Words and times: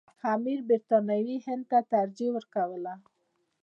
امیر 0.33 0.59
برټانوي 0.69 1.37
هند 1.45 1.63
ته 1.71 1.79
ترجیح 1.93 2.29
ورکوله. 2.35 2.93